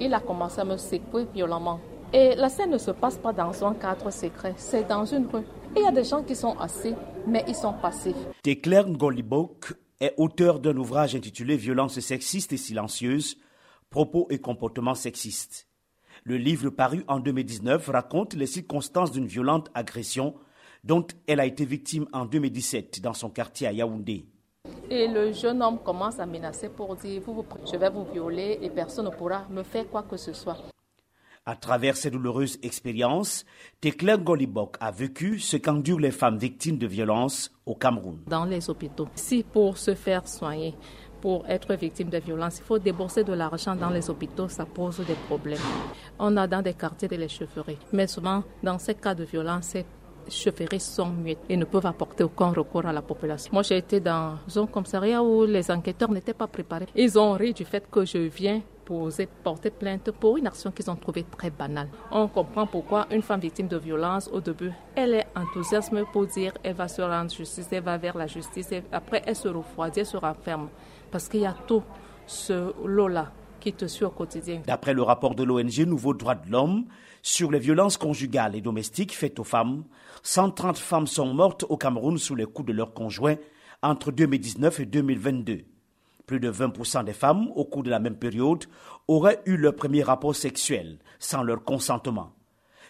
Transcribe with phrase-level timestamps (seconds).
[0.00, 1.80] il a commencé à me secouer violemment.
[2.12, 5.44] Et la scène ne se passe pas dans un cadre secret, c'est dans une rue.
[5.76, 6.94] Il y a des gens qui sont assis,
[7.26, 8.16] mais ils sont passifs.
[8.44, 13.36] Declerc Ngolibok est auteur d'un ouvrage intitulé Violence sexiste et silencieuse,
[13.90, 15.68] propos et comportements sexistes.
[16.24, 20.34] Le livre paru en 2019 raconte les circonstances d'une violente agression
[20.84, 24.26] dont elle a été victime en 2017 dans son quartier à Yaoundé.
[24.90, 27.20] Et le jeune homme commence à menacer pour dire
[27.70, 30.56] Je vais vous violer et personne ne pourra me faire quoi que ce soit.
[31.44, 33.44] À travers ces douloureuses expériences,
[33.80, 38.18] Tekler Golibok a vécu ce qu'endurent les femmes victimes de violences au Cameroun.
[38.26, 40.74] Dans les hôpitaux, si pour se faire soigner,
[41.20, 44.98] pour être victime de violences, il faut débourser de l'argent dans les hôpitaux, ça pose
[45.06, 45.58] des problèmes.
[46.18, 49.86] On a dans des quartiers de chaufferies, mais souvent dans ces cas de violence, ces
[50.30, 53.50] chaufferies sont muettes et ne peuvent apporter aucun recours à la population.
[53.52, 56.86] Moi, j'ai été dans un commissariat où les enquêteurs n'étaient pas préparés.
[56.94, 60.90] Ils ont ri du fait que je viens poser, porter plainte pour une action qu'ils
[60.90, 61.88] ont trouvée très banale.
[62.10, 66.52] On comprend pourquoi une femme victime de violence, au début, elle est enthousiaste pour dire
[66.62, 70.00] elle va se rendre justice, elle va vers la justice, et après elle se refroidit,
[70.00, 70.70] elle se renferme.
[71.10, 71.82] Parce qu'il y a tout
[72.26, 73.74] ce lot-là qui.
[74.66, 76.86] D'après le rapport de l'ONG Nouveau Droit de l'Homme
[77.22, 79.84] sur les violences conjugales et domestiques faites aux femmes,
[80.22, 83.36] 130 femmes sont mortes au Cameroun sous les coups de leurs conjoints
[83.82, 85.64] entre 2019 et 2022.
[86.26, 88.64] Plus de 20% des femmes, au cours de la même période,
[89.06, 92.32] auraient eu leur premier rapport sexuel sans leur consentement.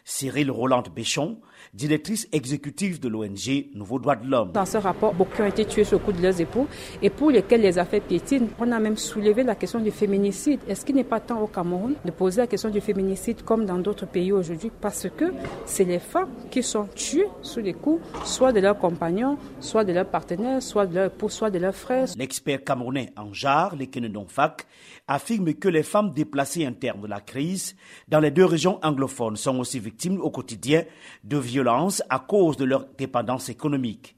[0.09, 1.37] Cyril Roland Béchon,
[1.75, 4.53] directrice exécutive de l'ONG Nouveau Droit de l'Homme.
[4.53, 6.67] Dans ce rapport, beaucoup ont été tués sur le coup de leurs époux
[7.03, 8.49] et pour lesquels les affaires piétinent.
[8.59, 10.61] On a même soulevé la question du féminicide.
[10.67, 13.77] Est-ce qu'il n'est pas temps au Cameroun de poser la question du féminicide comme dans
[13.77, 14.73] d'autres pays aujourd'hui?
[14.81, 15.27] Parce que
[15.67, 19.93] c'est les femmes qui sont tuées sous les coups, soit de leurs compagnons, soit de
[19.93, 22.09] leurs partenaires, soit de leurs époux, soit de leurs frères.
[22.17, 23.91] L'expert camerounais en jarre, les
[24.29, 24.67] Fak,
[25.07, 27.77] affirme que les femmes déplacées internes de la crise
[28.09, 30.85] dans les deux régions anglophones sont aussi victimes au quotidien
[31.25, 34.17] de violences à cause de leur dépendance économique.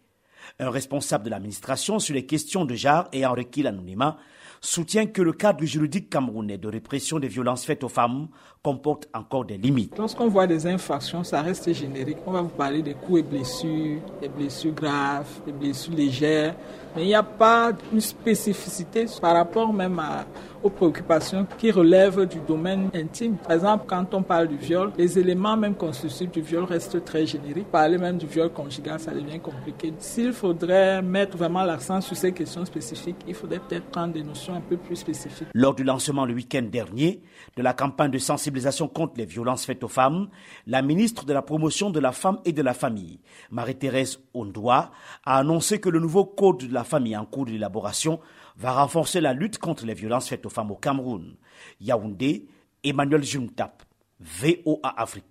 [0.58, 4.18] Un responsable de l'administration sur les questions de genre ayant requis l'anonymat
[4.60, 8.28] soutient que le cadre juridique camerounais de répression des violences faites aux femmes
[8.62, 9.96] comporte encore des limites.
[9.96, 12.18] Lorsqu'on voit des infractions, ça reste générique.
[12.26, 16.54] On va vous parler des coups et blessures, des blessures graves, des blessures légères,
[16.94, 20.26] mais il n'y a pas une spécificité par rapport même à,
[20.62, 23.36] aux préoccupations qui relèvent du domaine intime.
[23.36, 27.26] Par exemple, quand on parle du viol, les éléments même constitutifs du viol restent très
[27.26, 27.70] génériques.
[27.70, 29.92] Parler même du viol conjugal, ça devient compliqué.
[29.98, 34.54] S'il faudrait mettre vraiment l'accent sur ces questions spécifiques, il faudrait peut-être prendre des notions
[34.54, 35.48] un peu plus spécifiques.
[35.54, 37.22] Lors du lancement le week-end dernier
[37.56, 40.28] de la campagne de sensibilisation contre les violences faites aux femmes,
[40.66, 43.20] la ministre de la promotion de la femme et de la famille,
[43.50, 44.90] Marie-Thérèse Ondoa,
[45.24, 48.20] a annoncé que le nouveau code de la famille en cours d'élaboration
[48.60, 51.34] va renforcer la lutte contre les violences faites aux femmes au Cameroun.
[51.80, 52.46] Yaoundé,
[52.84, 53.82] Emmanuel Juntap,
[54.20, 55.24] VOA Afrique.